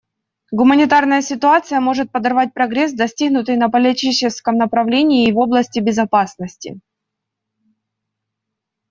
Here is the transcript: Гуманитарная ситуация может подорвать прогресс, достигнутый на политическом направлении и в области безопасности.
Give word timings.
Гуманитарная 0.51 1.21
ситуация 1.21 1.79
может 1.79 2.11
подорвать 2.11 2.55
прогресс, 2.55 2.91
достигнутый 2.91 3.55
на 3.55 3.69
политическом 3.69 4.55
направлении 4.57 5.27
и 5.27 5.31
в 5.31 5.37
области 5.37 5.79
безопасности. 5.79 6.79